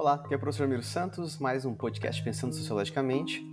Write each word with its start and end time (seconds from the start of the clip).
Olá, 0.00 0.14
aqui 0.14 0.32
é 0.32 0.36
o 0.38 0.40
professor 0.40 0.66
Miro 0.66 0.82
Santos, 0.82 1.36
mais 1.36 1.66
um 1.66 1.74
podcast 1.74 2.24
Pensando 2.24 2.54
Sociologicamente. 2.54 3.46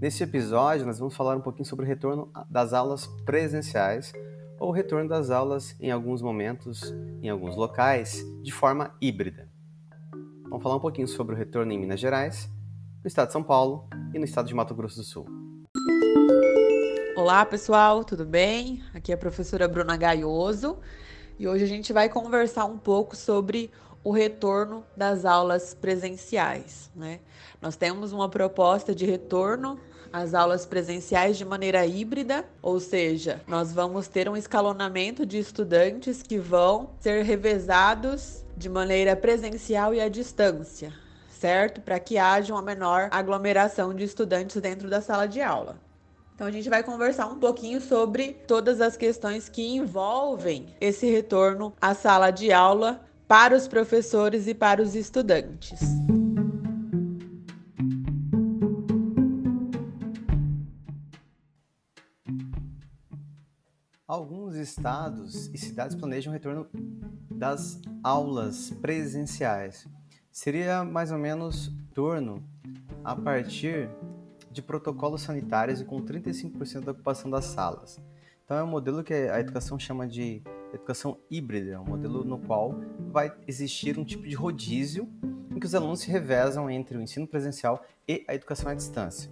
Nesse 0.00 0.22
episódio, 0.22 0.86
nós 0.86 1.00
vamos 1.00 1.16
falar 1.16 1.36
um 1.36 1.40
pouquinho 1.40 1.64
sobre 1.64 1.84
o 1.84 1.88
retorno 1.88 2.30
das 2.48 2.72
aulas 2.72 3.08
presenciais 3.26 4.12
ou 4.60 4.68
o 4.68 4.72
retorno 4.72 5.08
das 5.08 5.30
aulas 5.30 5.74
em 5.80 5.90
alguns 5.90 6.22
momentos, 6.22 6.94
em 7.20 7.28
alguns 7.28 7.56
locais, 7.56 8.24
de 8.40 8.52
forma 8.52 8.94
híbrida. 9.00 9.48
Vamos 10.44 10.62
falar 10.62 10.76
um 10.76 10.80
pouquinho 10.80 11.08
sobre 11.08 11.34
o 11.34 11.36
retorno 11.36 11.72
em 11.72 11.78
Minas 11.80 11.98
Gerais, 11.98 12.48
no 13.02 13.08
estado 13.08 13.26
de 13.26 13.32
São 13.32 13.42
Paulo 13.42 13.88
e 14.14 14.18
no 14.20 14.24
estado 14.24 14.46
de 14.46 14.54
Mato 14.54 14.76
Grosso 14.76 14.98
do 14.98 15.02
Sul. 15.02 15.26
Olá, 17.16 17.44
pessoal, 17.44 18.04
tudo 18.04 18.24
bem? 18.24 18.80
Aqui 18.94 19.10
é 19.10 19.16
a 19.16 19.18
professora 19.18 19.66
Bruna 19.66 19.96
Gaioso 19.96 20.78
e 21.36 21.48
hoje 21.48 21.64
a 21.64 21.66
gente 21.66 21.92
vai 21.92 22.08
conversar 22.08 22.66
um 22.66 22.78
pouco 22.78 23.16
sobre 23.16 23.72
o 24.02 24.10
retorno 24.10 24.84
das 24.96 25.24
aulas 25.24 25.74
presenciais. 25.74 26.90
Né? 26.94 27.20
Nós 27.60 27.76
temos 27.76 28.12
uma 28.12 28.28
proposta 28.28 28.94
de 28.94 29.04
retorno 29.04 29.78
às 30.12 30.34
aulas 30.34 30.66
presenciais 30.66 31.36
de 31.36 31.44
maneira 31.44 31.86
híbrida, 31.86 32.44
ou 32.60 32.80
seja, 32.80 33.40
nós 33.46 33.72
vamos 33.72 34.08
ter 34.08 34.28
um 34.28 34.36
escalonamento 34.36 35.24
de 35.24 35.38
estudantes 35.38 36.22
que 36.22 36.38
vão 36.38 36.90
ser 37.00 37.22
revezados 37.24 38.44
de 38.56 38.68
maneira 38.68 39.14
presencial 39.14 39.94
e 39.94 40.00
à 40.00 40.08
distância, 40.08 40.92
certo? 41.28 41.80
Para 41.80 42.00
que 42.00 42.18
haja 42.18 42.52
uma 42.52 42.62
menor 42.62 43.08
aglomeração 43.12 43.94
de 43.94 44.04
estudantes 44.04 44.60
dentro 44.60 44.90
da 44.90 45.00
sala 45.00 45.26
de 45.26 45.40
aula. 45.40 45.78
Então 46.34 46.48
a 46.48 46.50
gente 46.50 46.70
vai 46.70 46.82
conversar 46.82 47.26
um 47.26 47.38
pouquinho 47.38 47.80
sobre 47.80 48.32
todas 48.48 48.80
as 48.80 48.96
questões 48.96 49.48
que 49.48 49.62
envolvem 49.62 50.74
esse 50.80 51.08
retorno 51.10 51.72
à 51.80 51.94
sala 51.94 52.30
de 52.30 52.50
aula 52.50 53.00
para 53.30 53.54
os 53.54 53.68
professores 53.68 54.48
e 54.48 54.54
para 54.54 54.82
os 54.82 54.96
estudantes. 54.96 55.78
Alguns 64.04 64.56
estados 64.56 65.46
e 65.54 65.58
cidades 65.58 65.94
planejam 65.94 66.32
o 66.32 66.34
retorno 66.34 66.66
das 67.30 67.80
aulas 68.02 68.70
presenciais. 68.82 69.86
Seria 70.32 70.82
mais 70.82 71.12
ou 71.12 71.18
menos 71.18 71.72
torno 71.94 72.42
a 73.04 73.14
partir 73.14 73.88
de 74.50 74.60
protocolos 74.60 75.22
sanitários 75.22 75.80
e 75.80 75.84
com 75.84 76.02
35% 76.02 76.80
da 76.80 76.90
ocupação 76.90 77.30
das 77.30 77.44
salas. 77.44 78.00
Então 78.44 78.56
é 78.56 78.64
um 78.64 78.66
modelo 78.66 79.04
que 79.04 79.14
a 79.14 79.38
educação 79.38 79.78
chama 79.78 80.08
de 80.08 80.42
educação 80.72 81.18
híbrida, 81.30 81.80
um 81.80 81.84
modelo 81.84 82.24
no 82.24 82.38
qual 82.38 82.74
vai 83.10 83.34
existir 83.46 83.98
um 83.98 84.04
tipo 84.04 84.26
de 84.26 84.34
rodízio 84.34 85.08
em 85.50 85.58
que 85.58 85.66
os 85.66 85.74
alunos 85.74 86.00
se 86.00 86.10
revezam 86.10 86.70
entre 86.70 86.96
o 86.96 87.02
ensino 87.02 87.26
presencial 87.26 87.84
e 88.06 88.24
a 88.28 88.34
educação 88.34 88.70
à 88.70 88.74
distância. 88.74 89.30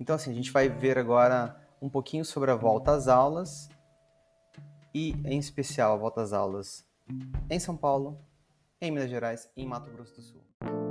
Então, 0.00 0.16
assim, 0.16 0.30
a 0.30 0.34
gente 0.34 0.50
vai 0.50 0.68
ver 0.68 0.98
agora 0.98 1.56
um 1.80 1.88
pouquinho 1.88 2.24
sobre 2.24 2.50
a 2.50 2.54
volta 2.54 2.92
às 2.92 3.08
aulas 3.08 3.68
e, 4.94 5.12
em 5.24 5.38
especial, 5.38 5.94
a 5.94 5.96
volta 5.96 6.22
às 6.22 6.32
aulas 6.32 6.86
em 7.50 7.58
São 7.58 7.76
Paulo, 7.76 8.18
em 8.80 8.90
Minas 8.90 9.10
Gerais 9.10 9.48
e 9.56 9.62
em 9.62 9.66
Mato 9.66 9.90
Grosso 9.90 10.14
do 10.16 10.22
Sul. 10.22 10.87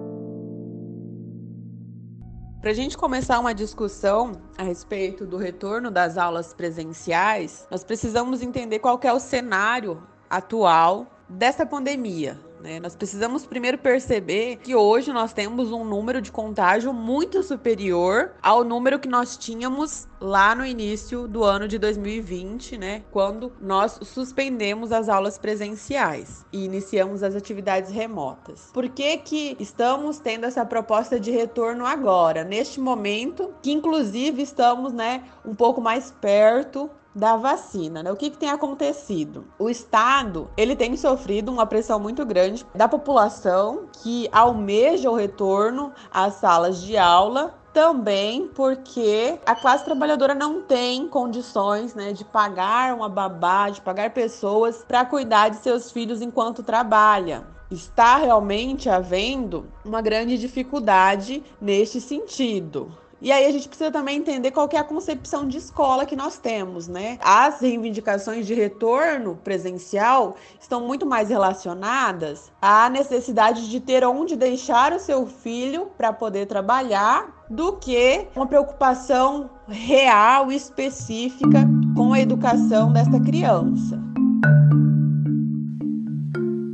Para 2.67 2.73
a 2.73 2.75
gente 2.75 2.97
começar 2.97 3.39
uma 3.39 3.53
discussão 3.55 4.33
a 4.57 4.61
respeito 4.61 5.25
do 5.25 5.37
retorno 5.37 5.89
das 5.89 6.17
aulas 6.17 6.53
presenciais, 6.53 7.65
nós 7.71 7.81
precisamos 7.81 8.41
entender 8.41 8.79
qual 8.79 8.99
é 9.03 9.13
o 9.13 9.21
cenário 9.21 10.03
atual 10.29 11.07
dessa 11.29 11.65
pandemia. 11.65 12.37
Né? 12.61 12.79
Nós 12.79 12.95
precisamos 12.95 13.45
primeiro 13.45 13.77
perceber 13.77 14.57
que 14.57 14.75
hoje 14.75 15.11
nós 15.13 15.33
temos 15.33 15.71
um 15.71 15.83
número 15.83 16.21
de 16.21 16.31
contágio 16.31 16.93
muito 16.93 17.43
superior 17.43 18.31
ao 18.41 18.63
número 18.63 18.99
que 18.99 19.07
nós 19.07 19.37
tínhamos 19.37 20.07
lá 20.19 20.55
no 20.55 20.65
início 20.65 21.27
do 21.27 21.43
ano 21.43 21.67
de 21.67 21.77
2020, 21.77 22.77
né, 22.77 23.03
quando 23.11 23.53
nós 23.61 23.99
suspendemos 24.01 24.91
as 24.91 25.09
aulas 25.09 25.37
presenciais 25.37 26.45
e 26.51 26.65
iniciamos 26.65 27.21
as 27.21 27.35
atividades 27.35 27.91
remotas. 27.91 28.69
Por 28.73 28.89
que 28.89 29.17
que 29.17 29.55
estamos 29.59 30.19
tendo 30.19 30.45
essa 30.45 30.65
proposta 30.65 31.19
de 31.19 31.31
retorno 31.31 31.85
agora, 31.85 32.43
neste 32.43 32.79
momento, 32.79 33.53
que 33.61 33.71
inclusive 33.71 34.41
estamos, 34.41 34.91
né, 34.91 35.23
um 35.45 35.53
pouco 35.53 35.79
mais 35.79 36.11
perto 36.19 36.89
da 37.13 37.35
vacina, 37.35 38.03
né? 38.03 38.11
O 38.11 38.15
que, 38.15 38.29
que 38.29 38.37
tem 38.37 38.49
acontecido? 38.49 39.45
O 39.57 39.69
Estado 39.69 40.49
ele 40.55 40.75
tem 40.75 40.95
sofrido 40.95 41.51
uma 41.51 41.65
pressão 41.65 41.99
muito 41.99 42.25
grande 42.25 42.65
da 42.75 42.87
população 42.87 43.85
que 44.03 44.29
almeja 44.31 45.09
o 45.09 45.15
retorno 45.15 45.91
às 46.11 46.35
salas 46.35 46.81
de 46.81 46.97
aula 46.97 47.55
também 47.77 48.47
porque 48.55 49.37
a 49.45 49.53
classe 49.53 49.85
trabalhadora 49.85 50.33
não 50.33 50.63
tem 50.63 51.07
condições 51.07 51.93
né, 51.93 52.11
de 52.11 52.25
pagar 52.25 52.95
uma 52.95 53.07
babá, 53.07 53.69
de 53.69 53.81
pagar 53.81 54.09
pessoas 54.09 54.83
para 54.87 55.05
cuidar 55.05 55.49
de 55.49 55.57
seus 55.57 55.91
filhos 55.91 56.19
enquanto 56.19 56.63
trabalha. 56.63 57.45
Está 57.69 58.17
realmente 58.17 58.89
havendo 58.89 59.67
uma 59.85 60.01
grande 60.01 60.39
dificuldade 60.39 61.43
neste 61.61 62.01
sentido. 62.01 62.91
E 63.19 63.31
aí 63.31 63.45
a 63.47 63.51
gente 63.51 63.67
precisa 63.67 63.89
também 63.89 64.17
entender 64.17 64.51
qual 64.51 64.69
é 64.71 64.77
a 64.77 64.83
concepção 64.83 65.47
de 65.47 65.57
escola 65.57 66.05
que 66.05 66.15
nós 66.15 66.37
temos, 66.37 66.87
né? 66.87 67.17
As 67.21 67.59
reivindicações 67.59 68.45
de 68.45 68.53
retorno 68.53 69.35
presencial 69.43 70.35
estão 70.59 70.85
muito 70.85 71.03
mais 71.03 71.29
relacionadas 71.29 72.51
à 72.61 72.89
necessidade 72.89 73.69
de 73.69 73.79
ter 73.79 74.05
onde 74.05 74.35
deixar 74.35 74.93
o 74.93 74.99
seu 74.99 75.25
filho 75.25 75.87
para 75.97 76.13
poder 76.13 76.45
trabalhar 76.45 77.45
do 77.49 77.73
que 77.73 78.27
uma 78.35 78.45
preocupação 78.45 79.49
real 79.67 80.51
e 80.51 80.55
específica 80.55 81.67
com 81.95 82.13
a 82.13 82.19
educação 82.19 82.93
desta 82.93 83.19
criança. 83.19 83.99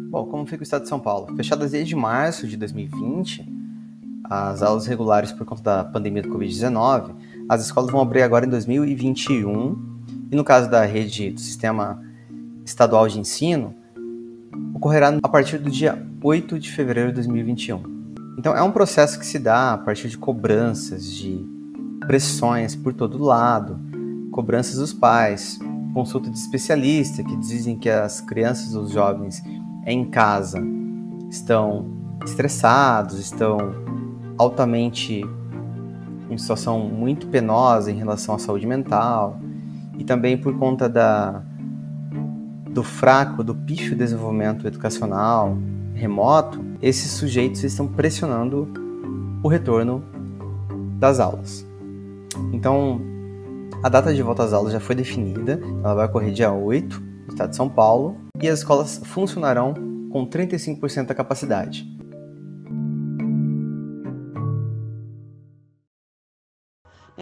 Bom, 0.09 0.25
como 0.25 0.45
fica 0.45 0.61
o 0.61 0.63
estado 0.63 0.83
de 0.83 0.89
São 0.89 0.99
Paulo? 0.99 1.33
Fechadas 1.37 1.71
desde 1.71 1.95
março 1.95 2.47
de 2.47 2.57
2020, 2.57 3.62
as 4.23 4.61
aulas 4.61 4.85
regulares 4.87 5.31
por 5.31 5.45
conta 5.45 5.61
da 5.61 5.83
pandemia 5.83 6.21
do 6.21 6.29
Covid-19, 6.29 7.11
as 7.49 7.65
escolas 7.65 7.91
vão 7.91 8.01
abrir 8.01 8.21
agora 8.21 8.45
em 8.45 8.49
2021 8.49 9.93
e 10.31 10.35
no 10.35 10.43
caso 10.43 10.69
da 10.69 10.85
rede 10.85 11.31
do 11.31 11.39
sistema 11.39 12.01
estadual 12.65 13.07
de 13.07 13.19
ensino, 13.19 13.75
ocorrerá 14.73 15.17
a 15.21 15.27
partir 15.27 15.57
do 15.57 15.69
dia 15.69 16.05
8 16.21 16.57
de 16.57 16.71
fevereiro 16.71 17.09
de 17.09 17.15
2021. 17.15 17.83
Então 18.37 18.55
é 18.55 18.63
um 18.63 18.71
processo 18.71 19.19
que 19.19 19.25
se 19.25 19.37
dá 19.37 19.73
a 19.73 19.77
partir 19.77 20.09
de 20.09 20.17
cobranças, 20.17 21.05
de 21.05 21.45
pressões 22.07 22.75
por 22.75 22.93
todo 22.93 23.23
lado, 23.23 23.79
cobranças 24.31 24.77
dos 24.77 24.93
pais, 24.93 25.59
consulta 25.93 26.29
de 26.29 26.37
especialista 26.37 27.23
que 27.23 27.35
dizem 27.37 27.77
que 27.77 27.89
as 27.89 28.19
crianças 28.19 28.73
os 28.73 28.91
jovens 28.91 29.43
em 29.85 30.05
casa 30.09 30.59
estão 31.29 31.85
estressados, 32.25 33.19
estão 33.19 33.57
altamente 34.37 35.23
em 36.29 36.37
situação 36.37 36.79
muito 36.79 37.27
penosa 37.27 37.91
em 37.91 37.95
relação 37.95 38.35
à 38.35 38.39
saúde 38.39 38.65
mental 38.65 39.39
e 39.97 40.03
também 40.03 40.37
por 40.37 40.57
conta 40.57 40.89
da 40.89 41.41
do 42.69 42.83
fraco, 42.83 43.43
do 43.43 43.53
pífio 43.53 43.95
desenvolvimento 43.95 44.65
educacional 44.65 45.55
remoto, 45.93 46.59
esses 46.81 47.11
sujeitos 47.11 47.63
estão 47.63 47.87
pressionando 47.87 48.67
o 49.43 49.47
retorno 49.47 50.03
das 50.97 51.19
aulas. 51.19 51.65
Então, 52.51 52.99
a 53.83 53.89
data 53.89 54.13
de 54.13 54.23
volta 54.23 54.43
às 54.43 54.53
aulas 54.53 54.73
já 54.73 54.79
foi 54.79 54.95
definida, 54.95 55.59
ela 55.83 55.93
vai 55.93 56.05
ocorrer 56.05 56.31
dia 56.31 56.51
8, 56.51 56.99
no 56.99 57.33
estado 57.33 57.51
de 57.51 57.55
São 57.55 57.69
Paulo, 57.69 58.17
e 58.41 58.47
as 58.47 58.59
escolas 58.59 59.01
funcionarão 59.05 59.73
com 60.11 60.25
35% 60.25 61.07
da 61.07 61.15
capacidade. 61.15 61.87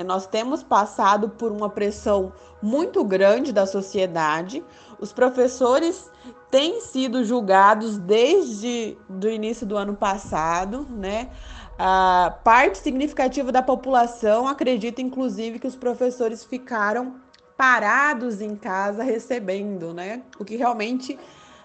Nós 0.06 0.26
temos 0.26 0.64
passado 0.64 1.30
por 1.30 1.52
uma 1.52 1.70
pressão 1.70 2.32
muito 2.62 3.04
grande 3.04 3.52
da 3.52 3.66
sociedade. 3.66 4.64
Os 5.00 5.12
professores 5.12 6.10
têm 6.50 6.82
sido 6.82 7.24
julgados 7.24 7.98
desde 7.98 8.98
o 9.10 9.28
início 9.28 9.66
do 9.66 9.78
ano 9.78 9.96
passado, 9.96 10.88
né? 10.90 11.30
A 11.78 12.38
parte 12.44 12.78
significativa 12.78 13.52
da 13.52 13.62
população 13.62 14.48
acredita, 14.48 15.02
inclusive, 15.02 15.60
que 15.60 15.68
os 15.68 15.76
professores 15.76 16.44
ficaram 16.44 17.16
parados 17.58 18.42
em 18.42 18.56
casa 18.56 19.04
recebendo, 19.04 19.94
né? 19.94 20.24
O 20.40 20.46
que 20.46 20.56
realmente 20.56 21.18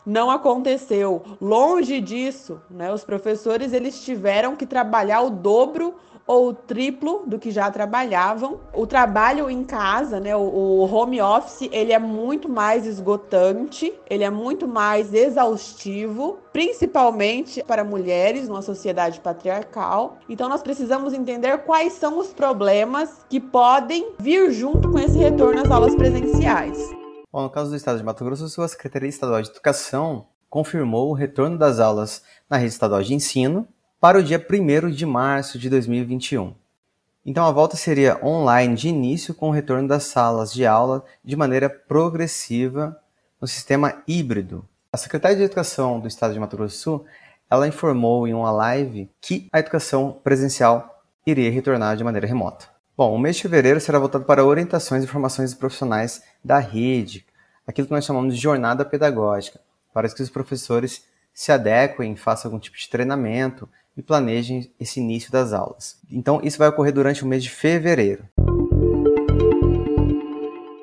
não 0.07 0.31
aconteceu. 0.31 1.23
Longe 1.41 2.01
disso, 2.01 2.61
né? 2.71 2.93
Os 2.93 3.05
professores 3.05 3.73
eles 3.73 4.01
tiveram 4.03 4.55
que 4.55 4.65
trabalhar 4.65 5.23
o 5.23 5.31
dobro 5.31 5.95
ou 6.27 6.49
o 6.49 6.55
triplo 6.55 7.23
do 7.27 7.39
que 7.39 7.51
já 7.51 7.71
trabalhavam. 7.71 8.61
O 8.75 8.87
trabalho 8.87 9.49
em 9.49 9.63
casa, 9.63 10.19
né, 10.19 10.35
o, 10.35 10.85
home 10.93 11.21
office, 11.21 11.69
ele 11.71 11.93
é 11.93 11.99
muito 11.99 12.49
mais 12.49 12.85
esgotante, 12.85 13.93
ele 14.11 14.25
é 14.25 14.31
muito 14.31 14.67
mais 14.67 15.15
exaustivo, 15.15 16.39
principalmente 16.53 17.63
para 17.63 17.85
mulheres 17.85 18.49
numa 18.49 18.63
sociedade 18.63 19.21
patriarcal. 19.21 20.19
Então 20.29 20.49
nós 20.49 20.63
precisamos 20.63 21.15
entender 21.15 21.59
quais 21.59 21.93
são 21.93 22.19
os 22.19 22.33
problemas 22.33 23.25
que 23.29 23.39
podem 23.39 24.13
vir 24.19 24.51
junto 24.51 24.91
com 24.91 24.99
esse 24.99 25.17
retorno 25.17 25.63
às 25.63 25.71
aulas 25.71 25.95
presenciais. 25.95 27.06
Bom, 27.37 27.43
no 27.43 27.51
caso 27.51 27.69
do 27.69 27.77
estado 27.77 27.99
de 27.99 28.03
Mato 28.03 28.25
Grosso 28.25 28.45
do 28.45 28.49
Sul, 28.49 28.65
a 28.65 28.69
Secretaria 28.69 29.11
Estadual 29.11 29.43
de 29.43 29.51
Educação 29.51 30.27
confirmou 30.49 31.11
o 31.11 31.13
retorno 31.13 31.59
das 31.59 31.79
aulas 31.79 32.23
na 32.49 32.57
rede 32.57 32.73
estadual 32.73 33.03
de 33.03 33.13
ensino 33.13 33.69
para 34.01 34.19
o 34.19 34.23
dia 34.23 34.43
1 34.43 34.89
de 34.89 35.05
março 35.05 35.59
de 35.59 35.69
2021. 35.69 36.55
Então 37.27 37.45
a 37.45 37.53
volta 37.53 37.77
seria 37.77 38.19
online 38.25 38.75
de 38.75 38.89
início 38.89 39.35
com 39.35 39.51
o 39.51 39.53
retorno 39.53 39.87
das 39.87 40.05
salas 40.05 40.51
de 40.51 40.65
aula 40.65 41.05
de 41.23 41.37
maneira 41.37 41.69
progressiva 41.69 42.99
no 43.39 43.47
sistema 43.47 44.03
híbrido. 44.09 44.67
A 44.91 44.97
Secretaria 44.97 45.37
de 45.37 45.43
Educação 45.43 46.01
do 46.01 46.09
Estado 46.09 46.33
de 46.33 46.41
Mato 46.41 46.57
Grosso 46.57 46.75
do 46.75 46.81
Sul, 46.81 47.05
ela 47.51 47.69
informou 47.69 48.27
em 48.27 48.33
uma 48.33 48.51
live 48.51 49.11
que 49.21 49.47
a 49.53 49.59
educação 49.59 50.19
presencial 50.25 51.05
iria 51.27 51.51
retornar 51.51 51.99
de 51.99 52.03
maneira 52.03 52.27
remota. 52.27 52.75
Bom, 52.97 53.15
o 53.15 53.19
mês 53.19 53.37
de 53.37 53.43
fevereiro 53.43 53.79
será 53.79 53.99
voltado 53.99 54.25
para 54.25 54.43
orientações 54.43 55.05
e 55.05 55.07
formações 55.07 55.53
profissionais 55.53 56.23
da 56.47 56.61
rede, 56.61 57.27
aquilo 57.67 57.89
que 57.89 57.93
nós 57.93 58.05
chamamos 58.05 58.33
de 58.33 58.41
jornada 58.41 58.85
pedagógica, 58.85 59.61
para 59.93 60.09
que 60.09 60.23
os 60.23 60.31
professores 60.31 61.05
se 61.35 61.51
adequem, 61.51 62.15
façam 62.15 62.49
algum 62.49 62.61
tipo 62.61 62.79
de 62.79 62.89
treinamento 62.89 63.69
e 63.97 64.03
planejem 64.03 64.71
esse 64.79 65.01
início 65.01 65.33
das 65.33 65.53
aulas. 65.53 65.99
Então, 66.09 66.41
isso 66.45 66.57
vai 66.57 66.69
ocorrer 66.69 66.93
durante 66.93 67.25
o 67.25 67.27
mês 67.27 67.43
de 67.43 67.51
fevereiro. 67.51 68.29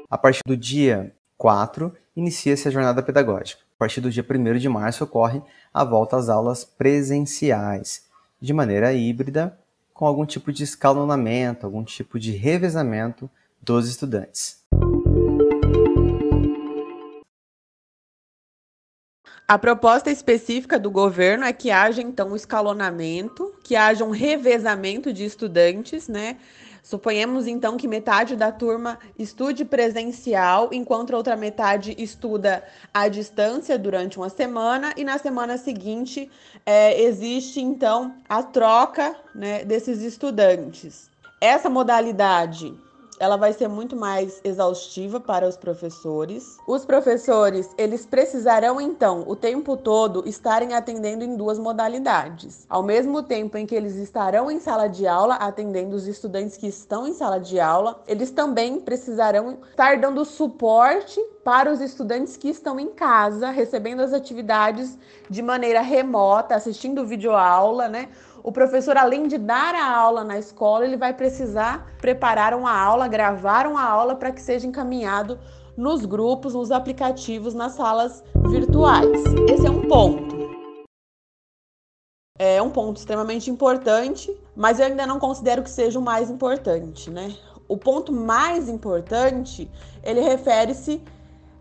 A 0.09 0.17
partir 0.17 0.41
do 0.45 0.57
dia 0.57 1.15
4, 1.37 1.95
inicia-se 2.13 2.67
a 2.67 2.71
jornada 2.71 3.01
pedagógica. 3.01 3.61
A 3.77 3.79
partir 3.79 4.01
do 4.01 4.11
dia 4.11 4.25
1 4.29 4.57
de 4.57 4.67
março 4.67 5.05
ocorre 5.05 5.41
a 5.73 5.85
volta 5.85 6.17
às 6.17 6.27
aulas 6.27 6.65
presenciais, 6.65 8.05
de 8.39 8.51
maneira 8.51 8.91
híbrida, 8.91 9.57
com 9.93 10.05
algum 10.05 10.25
tipo 10.25 10.51
de 10.51 10.63
escalonamento, 10.63 11.65
algum 11.65 11.85
tipo 11.85 12.19
de 12.19 12.31
revezamento 12.31 13.29
dos 13.61 13.87
estudantes. 13.87 14.62
A 19.53 19.57
proposta 19.59 20.09
específica 20.09 20.79
do 20.79 20.89
governo 20.89 21.45
é 21.45 21.53
que 21.53 21.69
haja 21.69 22.01
então 22.01 22.31
um 22.31 22.35
escalonamento, 22.35 23.53
que 23.63 23.75
haja 23.75 24.03
um 24.03 24.09
revezamento 24.09 25.13
de 25.13 25.23
estudantes, 25.23 26.07
né? 26.07 26.37
Suponhamos 26.81 27.45
então 27.45 27.77
que 27.77 27.87
metade 27.87 28.35
da 28.35 28.51
turma 28.51 28.97
estude 29.15 29.63
presencial, 29.63 30.69
enquanto 30.71 31.13
a 31.13 31.17
outra 31.17 31.35
metade 31.35 31.93
estuda 31.99 32.63
à 32.91 33.07
distância 33.07 33.77
durante 33.77 34.17
uma 34.17 34.27
semana, 34.27 34.91
e 34.97 35.03
na 35.03 35.19
semana 35.19 35.55
seguinte 35.55 36.31
é, 36.65 36.99
existe 37.03 37.61
então 37.61 38.15
a 38.27 38.41
troca 38.41 39.15
né, 39.35 39.63
desses 39.63 40.01
estudantes. 40.01 41.11
Essa 41.39 41.69
modalidade 41.69 42.73
ela 43.23 43.37
vai 43.37 43.53
ser 43.53 43.69
muito 43.69 43.95
mais 43.95 44.41
exaustiva 44.43 45.17
para 45.17 45.47
os 45.47 45.55
professores. 45.55 46.57
Os 46.67 46.83
professores, 46.83 47.69
eles 47.77 48.05
precisarão 48.05 48.81
então 48.81 49.23
o 49.25 49.33
tempo 49.33 49.77
todo 49.77 50.27
estarem 50.27 50.73
atendendo 50.73 51.23
em 51.23 51.37
duas 51.37 51.57
modalidades. 51.57 52.65
Ao 52.67 52.83
mesmo 52.83 53.23
tempo 53.23 53.57
em 53.57 53.65
que 53.65 53.75
eles 53.75 53.95
estarão 53.95 54.51
em 54.51 54.59
sala 54.59 54.87
de 54.87 55.07
aula 55.07 55.35
atendendo 55.35 55.95
os 55.95 56.05
estudantes 56.05 56.57
que 56.57 56.67
estão 56.67 57.07
em 57.07 57.13
sala 57.13 57.39
de 57.39 57.61
aula, 57.61 58.03
eles 58.07 58.29
também 58.29 58.81
precisarão 58.81 59.57
estar 59.71 59.97
dando 59.97 60.25
suporte 60.25 61.17
para 61.45 61.71
os 61.71 61.79
estudantes 61.79 62.35
que 62.35 62.49
estão 62.49 62.79
em 62.79 62.89
casa, 62.89 63.49
recebendo 63.49 64.01
as 64.01 64.13
atividades 64.13 64.97
de 65.29 65.41
maneira 65.41 65.81
remota, 65.81 66.55
assistindo 66.55 67.05
videoaula, 67.05 67.87
né? 67.87 68.09
O 68.43 68.51
professor, 68.51 68.97
além 68.97 69.25
de 69.25 69.37
dar 69.37 69.73
a 69.73 69.95
aula 69.95 70.21
na 70.21 70.37
escola, 70.37 70.83
ele 70.83 70.97
vai 70.97 71.13
precisar 71.13 71.87
preparar 72.01 72.53
uma 72.53 72.77
aula, 72.77 73.07
gravar 73.07 73.65
uma 73.65 73.81
aula 73.81 74.15
para 74.15 74.33
que 74.33 74.41
seja 74.41 74.67
encaminhado 74.67 75.39
nos 75.77 76.03
grupos, 76.05 76.53
nos 76.53 76.69
aplicativos, 76.69 77.53
nas 77.53 77.71
salas 77.71 78.21
virtuais. 78.49 79.23
Esse 79.49 79.65
é 79.65 79.69
um 79.71 79.87
ponto. 79.87 80.35
É 82.37 82.61
um 82.61 82.69
ponto 82.69 82.97
extremamente 82.97 83.49
importante, 83.49 84.37
mas 84.53 84.77
eu 84.77 84.87
ainda 84.87 85.07
não 85.07 85.19
considero 85.19 85.63
que 85.63 85.69
seja 85.69 85.97
o 85.97 86.01
mais 86.01 86.29
importante, 86.29 87.09
né? 87.09 87.33
O 87.65 87.77
ponto 87.77 88.11
mais 88.11 88.67
importante, 88.67 89.71
ele 90.03 90.19
refere-se 90.19 91.01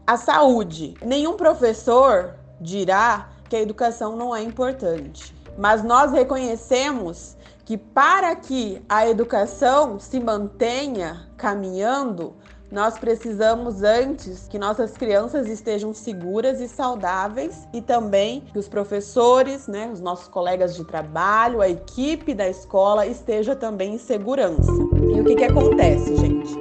à 0.05 0.17
saúde. 0.17 0.95
Nenhum 1.01 1.37
professor 1.37 2.35
dirá 2.61 3.32
que 3.53 3.57
a 3.57 3.61
educação 3.61 4.17
não 4.17 4.35
é 4.35 4.43
importante. 4.43 5.35
Mas 5.59 5.85
nós 5.85 6.11
reconhecemos 6.11 7.37
que 7.67 7.77
para 7.77 8.35
que 8.35 8.83
a 8.89 9.07
educação 9.07 10.01
se 10.01 10.19
mantenha 10.19 11.29
caminhando, 11.37 12.35
nós 12.71 12.99
precisamos 12.99 13.83
antes 13.83 14.49
que 14.49 14.59
nossas 14.59 14.97
crianças 14.97 15.51
estejam 15.51 15.93
seguras 15.93 16.63
e 16.63 16.67
saudáveis 16.67 17.69
e 17.75 17.83
também 17.83 18.41
que 18.41 18.59
os 18.59 18.71
professores, 18.71 19.69
né, 19.69 19.91
os 19.93 20.01
nossos 20.01 20.29
colegas 20.29 20.75
de 20.75 20.83
trabalho, 20.87 21.61
a 21.61 21.69
equipe 21.69 22.33
da 22.33 22.49
escola 22.49 23.07
esteja 23.07 23.55
também 23.55 23.97
em 23.97 23.99
segurança. 23.99 24.73
E 25.15 25.21
o 25.21 25.25
que, 25.27 25.37
que 25.37 25.45
acontece, 25.45 26.17
gente? 26.17 26.57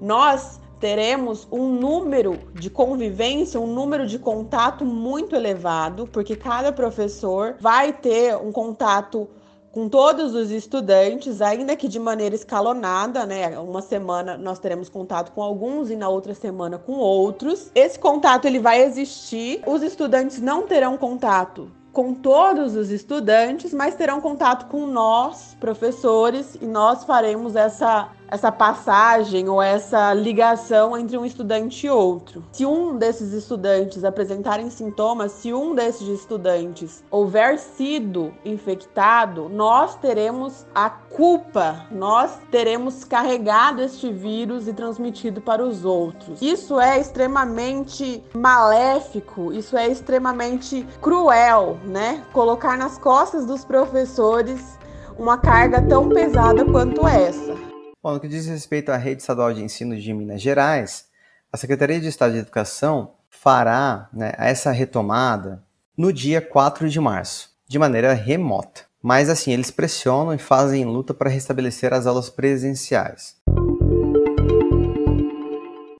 Nós 0.00 0.58
teremos 0.80 1.46
um 1.52 1.66
número 1.68 2.38
de 2.54 2.70
convivência, 2.70 3.60
um 3.60 3.66
número 3.66 4.06
de 4.06 4.18
contato 4.18 4.84
muito 4.84 5.36
elevado, 5.36 6.06
porque 6.06 6.34
cada 6.34 6.72
professor 6.72 7.56
vai 7.60 7.92
ter 7.92 8.34
um 8.36 8.50
contato 8.50 9.28
com 9.70 9.88
todos 9.88 10.34
os 10.34 10.50
estudantes, 10.50 11.40
ainda 11.40 11.76
que 11.76 11.86
de 11.86 12.00
maneira 12.00 12.34
escalonada, 12.34 13.24
né? 13.24 13.56
Uma 13.58 13.82
semana 13.82 14.36
nós 14.36 14.58
teremos 14.58 14.88
contato 14.88 15.30
com 15.30 15.42
alguns 15.42 15.90
e 15.90 15.96
na 15.96 16.08
outra 16.08 16.34
semana 16.34 16.76
com 16.76 16.94
outros. 16.94 17.70
Esse 17.74 17.98
contato 17.98 18.46
ele 18.46 18.58
vai 18.58 18.82
existir. 18.82 19.62
Os 19.66 19.82
estudantes 19.82 20.40
não 20.40 20.66
terão 20.66 20.96
contato 20.96 21.70
com 21.92 22.14
todos 22.14 22.76
os 22.76 22.90
estudantes, 22.90 23.72
mas 23.72 23.94
terão 23.94 24.20
contato 24.20 24.66
com 24.68 24.86
nós, 24.86 25.56
professores, 25.58 26.56
e 26.60 26.64
nós 26.64 27.04
faremos 27.04 27.56
essa 27.56 28.08
essa 28.30 28.52
passagem 28.52 29.48
ou 29.48 29.60
essa 29.60 30.14
ligação 30.14 30.96
entre 30.96 31.18
um 31.18 31.24
estudante 31.24 31.86
e 31.86 31.90
outro. 31.90 32.44
Se 32.52 32.64
um 32.64 32.96
desses 32.96 33.32
estudantes 33.32 34.04
apresentarem 34.04 34.70
sintomas, 34.70 35.32
se 35.32 35.52
um 35.52 35.74
desses 35.74 36.08
estudantes 36.08 37.02
houver 37.10 37.58
sido 37.58 38.32
infectado, 38.44 39.48
nós 39.48 39.96
teremos 39.96 40.66
a 40.74 40.88
culpa, 40.88 41.86
nós 41.90 42.38
teremos 42.50 43.04
carregado 43.04 43.82
este 43.82 44.12
vírus 44.12 44.68
e 44.68 44.72
transmitido 44.72 45.40
para 45.40 45.64
os 45.64 45.84
outros. 45.84 46.40
Isso 46.40 46.78
é 46.78 47.00
extremamente 47.00 48.22
maléfico, 48.34 49.52
isso 49.52 49.76
é 49.76 49.88
extremamente 49.88 50.86
cruel, 51.00 51.78
né? 51.84 52.22
Colocar 52.32 52.78
nas 52.78 52.96
costas 52.98 53.44
dos 53.44 53.64
professores 53.64 54.78
uma 55.18 55.36
carga 55.36 55.82
tão 55.82 56.08
pesada 56.08 56.64
quanto 56.64 57.06
essa. 57.06 57.69
Bom, 58.02 58.14
no 58.14 58.20
que 58.20 58.28
diz 58.28 58.46
respeito 58.46 58.90
à 58.90 58.96
rede 58.96 59.20
estadual 59.20 59.52
de 59.52 59.62
ensino 59.62 59.94
de 59.94 60.14
Minas 60.14 60.40
Gerais, 60.40 61.04
a 61.52 61.58
Secretaria 61.58 62.00
de 62.00 62.08
Estado 62.08 62.32
de 62.32 62.38
Educação 62.38 63.12
fará 63.28 64.08
né, 64.10 64.32
essa 64.38 64.70
retomada 64.70 65.62
no 65.94 66.10
dia 66.10 66.40
4 66.40 66.88
de 66.88 66.98
março, 66.98 67.50
de 67.68 67.78
maneira 67.78 68.14
remota. 68.14 68.86
Mas 69.02 69.28
assim, 69.28 69.52
eles 69.52 69.70
pressionam 69.70 70.32
e 70.32 70.38
fazem 70.38 70.86
luta 70.86 71.12
para 71.12 71.28
restabelecer 71.28 71.92
as 71.92 72.06
aulas 72.06 72.30
presenciais. 72.30 73.36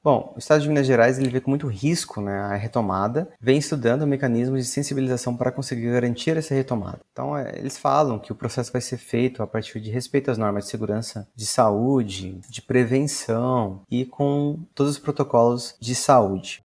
Bom, 0.03 0.33
o 0.35 0.39
Estado 0.39 0.63
de 0.63 0.69
Minas 0.69 0.87
Gerais 0.87 1.19
ele 1.19 1.29
vê 1.29 1.43
com 1.43 1.51
muito 1.51 1.67
risco 1.67 2.23
né, 2.23 2.41
a 2.41 2.55
retomada, 2.55 3.29
vem 3.39 3.59
estudando 3.59 4.07
mecanismos 4.07 4.65
de 4.65 4.71
sensibilização 4.71 5.37
para 5.37 5.53
conseguir 5.53 5.93
garantir 5.93 6.39
essa 6.39 6.55
retomada. 6.55 7.01
Então, 7.13 7.37
é, 7.37 7.59
eles 7.59 7.77
falam 7.77 8.19
que 8.19 8.33
o 8.33 8.35
processo 8.35 8.73
vai 8.73 8.81
ser 8.81 8.97
feito 8.97 9.43
a 9.43 9.47
partir 9.47 9.79
de 9.79 9.91
respeito 9.91 10.31
às 10.31 10.39
normas 10.39 10.65
de 10.65 10.71
segurança 10.71 11.29
de 11.37 11.45
saúde, 11.45 12.41
de 12.49 12.63
prevenção 12.63 13.83
e 13.91 14.07
com 14.07 14.65
todos 14.75 14.93
os 14.93 14.99
protocolos 14.99 15.77
de 15.79 15.95
saúde. 15.95 16.63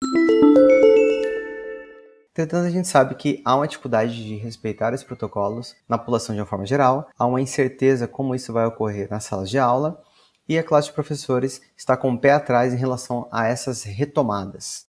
Entretanto, 2.33 2.67
a 2.67 2.71
gente 2.71 2.87
sabe 2.87 3.15
que 3.15 3.41
há 3.43 3.55
uma 3.55 3.67
dificuldade 3.67 4.13
de 4.13 4.35
respeitar 4.35 4.93
esses 4.93 5.05
protocolos 5.05 5.75
na 5.89 5.97
população 5.97 6.35
de 6.35 6.41
uma 6.41 6.47
forma 6.47 6.67
geral, 6.67 7.09
há 7.17 7.25
uma 7.25 7.41
incerteza 7.41 8.07
como 8.07 8.35
isso 8.35 8.53
vai 8.53 8.67
ocorrer 8.67 9.09
nas 9.09 9.23
salas 9.23 9.49
de 9.49 9.57
aula 9.57 9.99
e 10.47 10.57
a 10.57 10.63
classe 10.63 10.87
de 10.87 10.93
professores 10.93 11.61
está 11.75 11.95
com 11.95 12.11
o 12.11 12.17
pé 12.17 12.31
atrás 12.31 12.73
em 12.73 12.77
relação 12.77 13.27
a 13.31 13.47
essas 13.47 13.83
retomadas. 13.83 14.85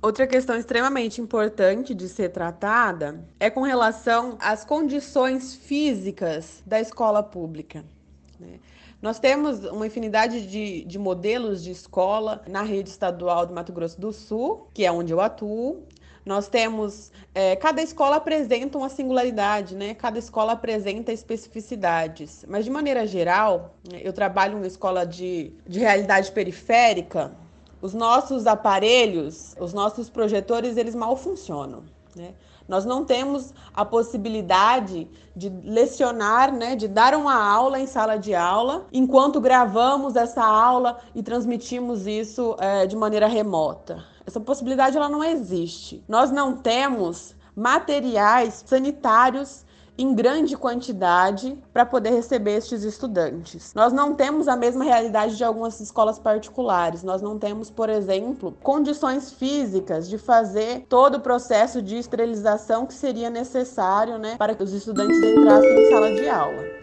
Outra 0.00 0.24
questão 0.24 0.56
extremamente 0.56 1.20
importante 1.20 1.92
de 1.92 2.08
ser 2.08 2.28
tratada 2.28 3.26
é 3.40 3.50
com 3.50 3.62
relação 3.62 4.36
às 4.40 4.64
condições 4.64 5.54
físicas 5.54 6.62
da 6.64 6.80
escola 6.80 7.24
pública. 7.24 7.84
Né? 8.38 8.60
Nós 9.02 9.18
temos 9.18 9.64
uma 9.64 9.86
infinidade 9.86 10.46
de, 10.46 10.84
de 10.84 10.98
modelos 10.98 11.62
de 11.62 11.72
escola 11.72 12.40
na 12.48 12.62
rede 12.62 12.88
estadual 12.88 13.46
do 13.46 13.52
Mato 13.52 13.72
Grosso 13.72 14.00
do 14.00 14.12
Sul, 14.12 14.68
que 14.72 14.84
é 14.84 14.92
onde 14.92 15.12
eu 15.12 15.20
atuo, 15.20 15.86
nós 16.26 16.48
temos, 16.48 17.12
é, 17.32 17.54
cada 17.54 17.80
escola 17.80 18.16
apresenta 18.16 18.76
uma 18.76 18.88
singularidade, 18.88 19.76
né? 19.76 19.94
Cada 19.94 20.18
escola 20.18 20.52
apresenta 20.52 21.12
especificidades. 21.12 22.44
Mas 22.48 22.64
de 22.64 22.70
maneira 22.70 23.06
geral, 23.06 23.76
eu 24.02 24.12
trabalho 24.12 24.54
em 24.54 24.56
uma 24.56 24.66
escola 24.66 25.06
de, 25.06 25.52
de 25.64 25.78
realidade 25.78 26.32
periférica. 26.32 27.30
Os 27.80 27.94
nossos 27.94 28.44
aparelhos, 28.48 29.54
os 29.60 29.72
nossos 29.72 30.10
projetores, 30.10 30.76
eles 30.76 30.96
mal 30.96 31.16
funcionam, 31.16 31.84
né? 32.16 32.34
Nós 32.66 32.84
não 32.84 33.04
temos 33.04 33.54
a 33.72 33.84
possibilidade 33.84 35.08
de 35.36 35.48
lecionar, 35.48 36.52
né, 36.52 36.74
de 36.74 36.88
dar 36.88 37.14
uma 37.14 37.40
aula 37.40 37.78
em 37.78 37.86
sala 37.86 38.16
de 38.16 38.34
aula, 38.34 38.86
enquanto 38.92 39.40
gravamos 39.40 40.16
essa 40.16 40.44
aula 40.44 40.98
e 41.14 41.22
transmitimos 41.22 42.08
isso 42.08 42.56
é, 42.58 42.84
de 42.84 42.96
maneira 42.96 43.28
remota. 43.28 44.04
Essa 44.26 44.40
possibilidade 44.40 44.96
ela 44.96 45.08
não 45.08 45.22
existe. 45.22 46.02
Nós 46.08 46.32
não 46.32 46.56
temos 46.56 47.34
materiais 47.54 48.64
sanitários 48.66 49.64
em 49.98 50.14
grande 50.14 50.56
quantidade 50.56 51.56
para 51.72 51.86
poder 51.86 52.10
receber 52.10 52.56
estes 52.56 52.82
estudantes. 52.82 53.72
Nós 53.74 53.92
não 53.92 54.14
temos 54.14 54.46
a 54.46 54.56
mesma 54.56 54.84
realidade 54.84 55.36
de 55.36 55.44
algumas 55.44 55.80
escolas 55.80 56.18
particulares. 56.18 57.02
Nós 57.02 57.22
não 57.22 57.38
temos, 57.38 57.70
por 57.70 57.88
exemplo, 57.88 58.54
condições 58.62 59.32
físicas 59.32 60.08
de 60.08 60.18
fazer 60.18 60.84
todo 60.88 61.16
o 61.16 61.20
processo 61.20 61.80
de 61.80 61.96
esterilização 61.96 62.84
que 62.84 62.92
seria 62.92 63.30
necessário, 63.30 64.18
né, 64.18 64.36
para 64.36 64.54
que 64.54 64.62
os 64.62 64.72
estudantes 64.72 65.16
entrassem 65.16 65.70
em 65.70 65.90
sala 65.90 66.12
de 66.12 66.28
aula. 66.28 66.76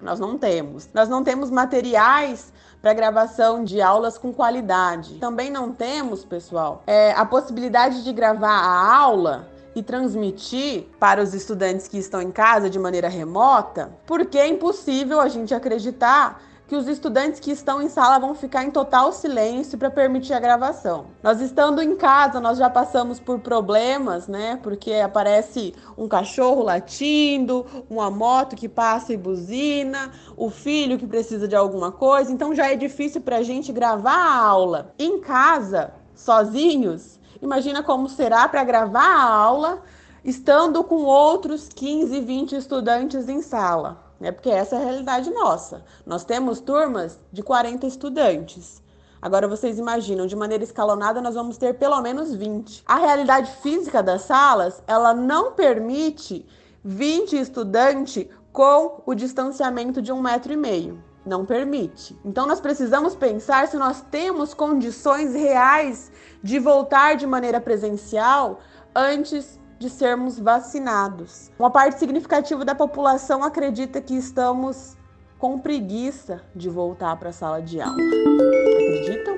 Nós 0.00 0.20
não 0.20 0.38
temos. 0.38 0.88
Nós 0.94 1.08
não 1.08 1.24
temos 1.24 1.50
materiais 1.50 2.52
para 2.86 2.94
gravação 2.94 3.64
de 3.64 3.80
aulas 3.80 4.16
com 4.16 4.32
qualidade. 4.32 5.14
Também 5.14 5.50
não 5.50 5.72
temos, 5.72 6.24
pessoal, 6.24 6.84
é, 6.86 7.10
a 7.10 7.24
possibilidade 7.24 8.04
de 8.04 8.12
gravar 8.12 8.60
a 8.60 8.96
aula 8.96 9.48
e 9.74 9.82
transmitir 9.82 10.84
para 11.00 11.20
os 11.20 11.34
estudantes 11.34 11.88
que 11.88 11.98
estão 11.98 12.22
em 12.22 12.30
casa 12.30 12.70
de 12.70 12.78
maneira 12.78 13.08
remota, 13.08 13.90
porque 14.06 14.38
é 14.38 14.46
impossível 14.46 15.20
a 15.20 15.26
gente 15.26 15.52
acreditar 15.52 16.40
que 16.66 16.74
os 16.74 16.88
estudantes 16.88 17.38
que 17.38 17.52
estão 17.52 17.80
em 17.80 17.88
sala 17.88 18.18
vão 18.18 18.34
ficar 18.34 18.64
em 18.64 18.70
total 18.70 19.12
silêncio 19.12 19.78
para 19.78 19.90
permitir 19.90 20.32
a 20.32 20.40
gravação. 20.40 21.06
Nós 21.22 21.40
estando 21.40 21.80
em 21.80 21.94
casa, 21.94 22.40
nós 22.40 22.58
já 22.58 22.68
passamos 22.68 23.20
por 23.20 23.38
problemas, 23.38 24.26
né? 24.26 24.58
Porque 24.62 24.94
aparece 24.94 25.74
um 25.96 26.08
cachorro 26.08 26.62
latindo, 26.62 27.64
uma 27.88 28.10
moto 28.10 28.56
que 28.56 28.68
passa 28.68 29.12
e 29.12 29.16
buzina, 29.16 30.10
o 30.36 30.50
filho 30.50 30.98
que 30.98 31.06
precisa 31.06 31.46
de 31.46 31.54
alguma 31.54 31.92
coisa, 31.92 32.32
então 32.32 32.54
já 32.54 32.70
é 32.70 32.74
difícil 32.74 33.20
para 33.20 33.36
a 33.36 33.42
gente 33.42 33.72
gravar 33.72 34.16
a 34.16 34.36
aula 34.36 34.92
em 34.98 35.20
casa, 35.20 35.94
sozinhos. 36.14 37.20
Imagina 37.40 37.82
como 37.82 38.08
será 38.08 38.48
para 38.48 38.64
gravar 38.64 39.06
a 39.06 39.24
aula 39.24 39.82
estando 40.24 40.82
com 40.82 41.04
outros 41.04 41.68
15, 41.68 42.20
20 42.20 42.56
estudantes 42.56 43.28
em 43.28 43.40
sala 43.40 44.05
né? 44.20 44.32
Porque 44.32 44.50
essa 44.50 44.76
é 44.76 44.78
a 44.78 44.84
realidade 44.84 45.30
nossa. 45.30 45.84
Nós 46.04 46.24
temos 46.24 46.60
turmas 46.60 47.18
de 47.32 47.42
40 47.42 47.86
estudantes. 47.86 48.82
Agora 49.20 49.48
vocês 49.48 49.78
imaginam, 49.78 50.26
de 50.26 50.36
maneira 50.36 50.62
escalonada 50.62 51.20
nós 51.20 51.34
vamos 51.34 51.56
ter 51.56 51.74
pelo 51.74 52.00
menos 52.00 52.34
20. 52.34 52.84
A 52.86 52.96
realidade 52.96 53.50
física 53.62 54.02
das 54.02 54.22
salas, 54.22 54.82
ela 54.86 55.14
não 55.14 55.52
permite 55.52 56.46
20 56.84 57.36
estudantes 57.36 58.26
com 58.52 59.02
o 59.04 59.14
distanciamento 59.14 60.00
de 60.00 60.12
um 60.12 60.20
metro 60.20 60.52
e 60.52 60.56
meio. 60.56 61.02
Não 61.24 61.44
permite. 61.44 62.16
Então 62.24 62.46
nós 62.46 62.60
precisamos 62.60 63.16
pensar 63.16 63.66
se 63.66 63.76
nós 63.76 64.00
temos 64.00 64.54
condições 64.54 65.34
reais 65.34 66.12
de 66.42 66.58
voltar 66.58 67.16
de 67.16 67.26
maneira 67.26 67.60
presencial 67.60 68.60
antes 68.94 69.58
de 69.78 69.90
sermos 69.90 70.38
vacinados. 70.38 71.50
Uma 71.58 71.70
parte 71.70 71.98
significativa 71.98 72.64
da 72.64 72.74
população 72.74 73.42
acredita 73.42 74.00
que 74.00 74.14
estamos 74.14 74.96
com 75.38 75.58
preguiça 75.58 76.42
de 76.54 76.68
voltar 76.68 77.16
para 77.16 77.28
a 77.28 77.32
sala 77.32 77.60
de 77.60 77.80
aula. 77.80 77.96
Acreditam? 77.96 79.36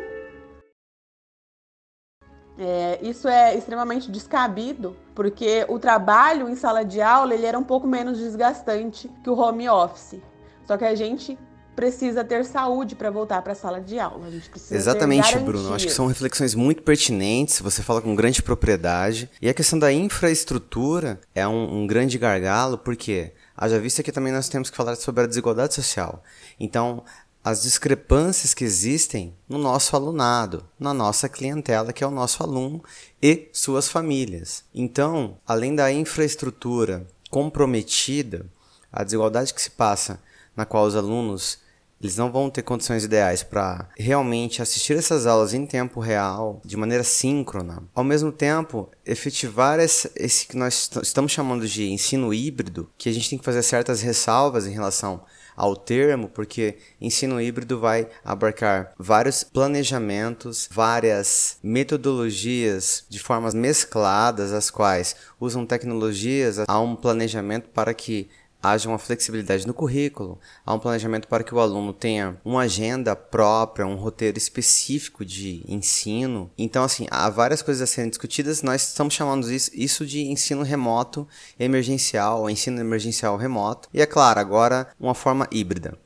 É, 2.61 2.99
isso 3.03 3.29
é 3.29 3.57
extremamente 3.57 4.11
descabido, 4.11 4.97
porque 5.15 5.65
o 5.69 5.79
trabalho 5.79 6.49
em 6.49 6.57
sala 6.57 6.85
de 6.85 7.01
aula 7.01 7.35
ele 7.35 7.47
era 7.47 7.59
um 7.59 7.63
pouco 7.63 7.87
menos 7.87 8.19
desgastante 8.19 9.09
que 9.23 9.31
o 9.31 9.39
home 9.39 9.69
office. 9.69 10.21
Só 10.65 10.77
que 10.77 10.85
a 10.85 10.95
gente 10.95 11.39
precisa 11.79 12.25
ter 12.25 12.45
saúde 12.45 12.97
para 12.97 13.09
voltar 13.09 13.41
para 13.41 13.53
a 13.53 13.55
sala 13.55 13.81
de 13.81 14.01
aula. 14.01 14.27
A 14.27 14.31
gente 14.33 14.51
precisa 14.51 14.75
Exatamente, 14.75 15.39
Bruno. 15.39 15.73
Acho 15.73 15.87
que 15.87 15.93
são 15.93 16.09
reflexões 16.09 16.53
muito 16.53 16.83
pertinentes. 16.83 17.61
Você 17.61 17.85
fala 17.85 18.03
com 18.03 18.17
grande 18.17 18.43
propriedade. 18.43 19.31
E 19.41 19.49
a 19.49 19.55
questão 19.55 19.79
da 19.79 19.93
infraestrutura 19.93 21.21
é 21.33 21.47
um, 21.47 21.83
um 21.83 21.87
grande 21.87 22.19
gargalo, 22.19 22.79
porque 22.79 23.33
haja 23.57 23.79
vista 23.79 24.03
que 24.03 24.11
também 24.11 24.33
nós 24.33 24.49
temos 24.49 24.71
que 24.71 24.77
falar 24.77 24.97
sobre 24.97 25.23
a 25.23 25.27
desigualdade 25.29 25.73
social. 25.73 26.25
Então, 26.59 27.05
as 27.45 27.63
discrepâncias 27.63 28.55
que 28.55 28.65
existem 28.65 29.37
no 29.49 29.57
nosso 29.57 29.95
alunado, 29.95 30.65
na 30.81 30.93
nossa 30.93 31.29
clientela, 31.29 31.93
que 31.93 32.03
é 32.03 32.07
o 32.09 32.11
nosso 32.11 32.43
aluno 32.43 32.83
e 33.23 33.51
suas 33.53 33.89
famílias. 33.89 34.65
Então, 34.75 35.39
além 35.47 35.77
da 35.77 35.93
infraestrutura 35.93 37.07
comprometida, 37.31 38.47
a 38.93 39.05
desigualdade 39.05 39.55
que 39.55 39.63
se 39.63 39.71
passa 39.71 40.21
na 40.57 40.67
qual 40.67 40.85
os 40.85 40.97
alunos 40.97 41.68
eles 42.01 42.17
não 42.17 42.31
vão 42.31 42.49
ter 42.49 42.63
condições 42.63 43.05
ideais 43.05 43.43
para 43.43 43.89
realmente 43.99 44.63
assistir 44.63 44.97
essas 44.97 45.27
aulas 45.27 45.53
em 45.53 45.67
tempo 45.67 46.01
real, 46.01 46.61
de 46.65 46.77
maneira 46.77 47.05
síncrona. 47.05 47.83
Ao 47.95 48.05
mesmo 48.05 48.31
tempo, 48.31 48.89
efetivar 49.05 49.81
esse, 49.81 50.11
esse 50.15 50.47
que 50.47 50.57
nós 50.57 50.91
estamos 51.03 51.33
chamando 51.33 51.67
de 51.67 51.91
ensino 51.91 52.33
híbrido, 52.33 52.89
que 52.97 53.09
a 53.09 53.13
gente 53.13 53.29
tem 53.29 53.39
que 53.39 53.45
fazer 53.45 53.63
certas 53.63 54.01
ressalvas 54.01 54.67
em 54.67 54.73
relação 54.73 55.23
ao 55.59 55.75
termo, 55.75 56.29
porque 56.29 56.77
ensino 57.01 57.41
híbrido 57.41 57.81
vai 57.81 58.09
abarcar 58.25 58.93
vários 58.97 59.43
planejamentos, 59.43 60.69
várias 60.71 61.59
metodologias 61.61 63.05
de 63.09 63.19
formas 63.19 63.55
mescladas, 63.55 64.53
as 64.53 64.71
quais 64.71 65.17
usam 65.41 65.67
tecnologias 65.67 66.61
a 66.61 66.79
um 66.79 66.95
planejamento 66.95 67.71
para 67.71 67.93
que 67.93 68.29
haja 68.63 68.89
uma 68.89 68.99
flexibilidade 68.99 69.67
no 69.67 69.75
currículo, 69.75 70.39
há 70.65 70.75
um 70.75 70.79
planejamento 70.79 71.29
para 71.29 71.45
que 71.45 71.55
o 71.55 71.61
aluno 71.61 71.93
tenha 71.93 72.37
uma 72.45 72.63
agenda 72.63 73.15
própria, 73.15 73.87
um 73.87 73.97
roteiro 73.97 74.37
específico 74.37 75.25
de 75.25 75.65
ensino. 75.69 76.51
Então, 76.59 76.85
assim, 76.85 77.07
há 77.11 77.29
várias 77.31 77.63
coisas 77.63 77.83
a 77.83 77.87
serem 77.87 78.11
discutidas. 78.11 78.63
Nós 78.63 78.89
estamos 78.89 79.15
chamando 79.15 79.51
isso 79.51 80.05
de 80.05 80.23
ensino 80.23 80.63
remoto 80.63 81.27
emergencial, 81.59 82.41
ou 82.41 82.51
ensino 82.51 82.81
emergencial 82.81 83.37
remoto. 83.37 83.89
E 83.93 84.01
é 84.01 84.07
claro, 84.07 84.41
agora 84.41 84.89
uma 84.99 85.15
forma 85.15 85.49
híbrida. 85.51 85.99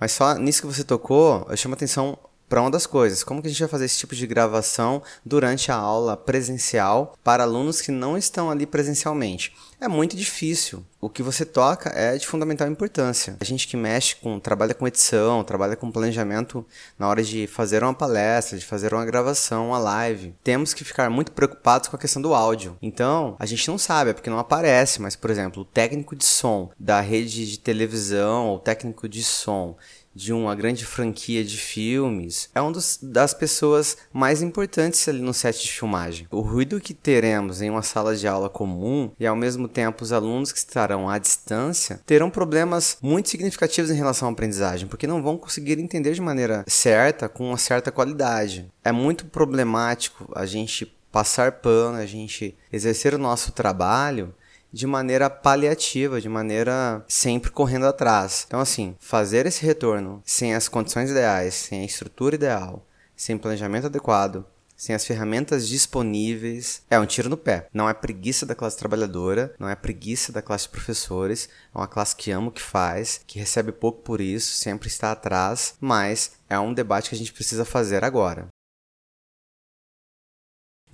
Mas 0.00 0.12
só 0.12 0.34
nisso 0.34 0.60
que 0.60 0.66
você 0.66 0.84
tocou, 0.84 1.44
eu 1.50 1.56
chamo 1.56 1.74
atenção 1.74 2.16
para 2.48 2.60
uma 2.60 2.70
das 2.70 2.86
coisas, 2.86 3.22
como 3.22 3.42
que 3.42 3.48
a 3.48 3.50
gente 3.50 3.60
vai 3.60 3.68
fazer 3.68 3.84
esse 3.84 3.98
tipo 3.98 4.14
de 4.14 4.26
gravação 4.26 5.02
durante 5.24 5.70
a 5.70 5.76
aula 5.76 6.16
presencial 6.16 7.14
para 7.22 7.42
alunos 7.42 7.80
que 7.80 7.90
não 7.90 8.16
estão 8.16 8.50
ali 8.50 8.66
presencialmente? 8.66 9.52
É 9.80 9.86
muito 9.86 10.16
difícil. 10.16 10.84
O 11.00 11.08
que 11.08 11.22
você 11.22 11.44
toca 11.44 11.90
é 11.90 12.16
de 12.16 12.26
fundamental 12.26 12.66
importância. 12.66 13.36
A 13.38 13.44
gente 13.44 13.68
que 13.68 13.76
mexe 13.76 14.16
com, 14.16 14.40
trabalha 14.40 14.74
com 14.74 14.88
edição, 14.88 15.44
trabalha 15.44 15.76
com 15.76 15.92
planejamento 15.92 16.66
na 16.98 17.06
hora 17.06 17.22
de 17.22 17.46
fazer 17.46 17.84
uma 17.84 17.94
palestra, 17.94 18.58
de 18.58 18.66
fazer 18.66 18.92
uma 18.92 19.04
gravação, 19.04 19.68
uma 19.68 19.78
live, 19.78 20.34
temos 20.42 20.74
que 20.74 20.82
ficar 20.82 21.08
muito 21.08 21.30
preocupados 21.30 21.88
com 21.88 21.94
a 21.94 21.98
questão 21.98 22.20
do 22.20 22.34
áudio. 22.34 22.76
Então, 22.82 23.36
a 23.38 23.46
gente 23.46 23.68
não 23.68 23.78
sabe, 23.78 24.10
é 24.10 24.12
porque 24.12 24.30
não 24.30 24.40
aparece, 24.40 25.00
mas, 25.00 25.14
por 25.14 25.30
exemplo, 25.30 25.62
o 25.62 25.64
técnico 25.64 26.16
de 26.16 26.24
som 26.24 26.70
da 26.76 27.00
rede 27.00 27.48
de 27.48 27.60
televisão, 27.60 28.48
ou 28.48 28.58
técnico 28.58 29.08
de 29.08 29.22
som 29.22 29.76
de 30.18 30.32
uma 30.32 30.52
grande 30.56 30.84
franquia 30.84 31.44
de 31.44 31.56
filmes, 31.56 32.50
é 32.52 32.60
uma 32.60 32.72
das 33.00 33.32
pessoas 33.32 33.96
mais 34.12 34.42
importantes 34.42 35.08
ali 35.08 35.20
no 35.20 35.32
set 35.32 35.62
de 35.62 35.70
filmagem. 35.70 36.26
O 36.32 36.40
ruído 36.40 36.80
que 36.80 36.92
teremos 36.92 37.62
em 37.62 37.70
uma 37.70 37.82
sala 37.82 38.16
de 38.16 38.26
aula 38.26 38.50
comum 38.50 39.12
e 39.18 39.24
ao 39.24 39.36
mesmo 39.36 39.68
tempo 39.68 40.02
os 40.02 40.12
alunos 40.12 40.50
que 40.50 40.58
estarão 40.58 41.08
à 41.08 41.18
distância 41.18 42.00
terão 42.04 42.30
problemas 42.30 42.98
muito 43.00 43.28
significativos 43.28 43.92
em 43.92 43.94
relação 43.94 44.28
à 44.28 44.32
aprendizagem, 44.32 44.88
porque 44.88 45.06
não 45.06 45.22
vão 45.22 45.38
conseguir 45.38 45.78
entender 45.78 46.14
de 46.14 46.20
maneira 46.20 46.64
certa, 46.66 47.28
com 47.28 47.50
uma 47.50 47.58
certa 47.58 47.92
qualidade. 47.92 48.68
É 48.82 48.90
muito 48.90 49.24
problemático 49.26 50.28
a 50.34 50.44
gente 50.44 50.92
passar 51.12 51.52
pano, 51.52 51.96
a 51.96 52.06
gente 52.06 52.56
exercer 52.72 53.14
o 53.14 53.18
nosso 53.18 53.52
trabalho 53.52 54.34
de 54.72 54.86
maneira 54.86 55.30
paliativa, 55.30 56.20
de 56.20 56.28
maneira 56.28 57.04
sempre 57.08 57.50
correndo 57.50 57.86
atrás. 57.86 58.44
Então, 58.46 58.60
assim, 58.60 58.96
fazer 59.00 59.46
esse 59.46 59.64
retorno 59.64 60.22
sem 60.24 60.54
as 60.54 60.68
condições 60.68 61.10
ideais, 61.10 61.54
sem 61.54 61.82
a 61.82 61.84
estrutura 61.84 62.34
ideal, 62.34 62.86
sem 63.16 63.38
planejamento 63.38 63.86
adequado, 63.86 64.44
sem 64.76 64.94
as 64.94 65.04
ferramentas 65.04 65.66
disponíveis, 65.66 66.82
é 66.88 67.00
um 67.00 67.04
tiro 67.04 67.28
no 67.28 67.36
pé. 67.36 67.66
Não 67.74 67.88
é 67.88 67.92
preguiça 67.92 68.46
da 68.46 68.54
classe 68.54 68.78
trabalhadora, 68.78 69.52
não 69.58 69.68
é 69.68 69.74
preguiça 69.74 70.30
da 70.30 70.40
classe 70.40 70.66
de 70.66 70.70
professores, 70.70 71.48
é 71.74 71.78
uma 71.78 71.88
classe 71.88 72.14
que 72.14 72.30
ama 72.30 72.48
o 72.48 72.52
que 72.52 72.62
faz, 72.62 73.20
que 73.26 73.40
recebe 73.40 73.72
pouco 73.72 74.02
por 74.02 74.20
isso, 74.20 74.52
sempre 74.52 74.86
está 74.86 75.10
atrás, 75.10 75.74
mas 75.80 76.32
é 76.48 76.56
um 76.60 76.72
debate 76.72 77.08
que 77.08 77.16
a 77.16 77.18
gente 77.18 77.32
precisa 77.32 77.64
fazer 77.64 78.04
agora. 78.04 78.46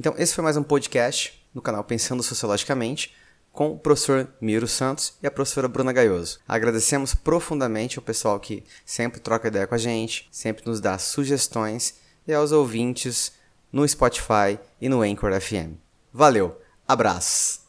Então, 0.01 0.15
esse 0.17 0.35
foi 0.35 0.43
mais 0.43 0.57
um 0.57 0.63
podcast 0.63 1.47
no 1.55 1.61
canal 1.61 1.85
Pensando 1.85 2.23
Sociologicamente 2.23 3.15
com 3.55 3.71
o 3.71 3.79
professor 3.79 4.29
Miro 4.41 4.67
Santos 4.67 5.15
e 5.23 5.27
a 5.27 5.31
professora 5.31 5.69
Bruna 5.69 5.93
Gaioso. 5.93 6.41
Agradecemos 6.47 7.15
profundamente 7.15 7.99
ao 7.99 8.05
pessoal 8.05 8.39
que 8.41 8.65
sempre 8.85 9.21
troca 9.21 9.49
ideia 9.49 9.67
com 9.67 9.77
a 9.77 9.79
gente, 9.79 10.29
sempre 10.31 10.67
nos 10.67 10.81
dá 10.81 10.99
sugestões 10.99 11.95
e 12.27 12.35
aos 12.35 12.51
ouvintes 12.51 13.33
no 13.73 13.87
Spotify 13.89 14.59
e 14.81 14.89
no 14.89 15.03
Anchor 15.03 15.41
FM. 15.41 15.79
Valeu, 16.13 16.61
abraço! 16.87 17.64